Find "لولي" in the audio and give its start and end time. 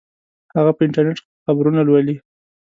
1.87-2.15